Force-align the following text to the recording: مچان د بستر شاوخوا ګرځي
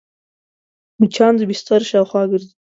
مچان 0.99 1.33
د 1.37 1.41
بستر 1.49 1.81
شاوخوا 1.89 2.23
ګرځي 2.31 2.51